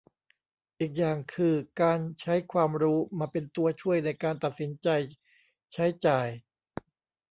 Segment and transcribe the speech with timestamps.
[0.79, 4.87] อีกอย่างคือ การใช้ความรู้มาเป็นตัวช่วยในการตัดสินใจ
[5.73, 6.27] ใช้จ่าย